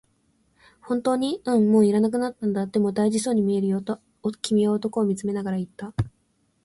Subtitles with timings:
[0.81, 3.99] 「本当に？」、「うん、もう要らなくなったんだ」、「でも、大事そうに見えるよ」と
[4.41, 5.93] 君は男を見つめながら言った。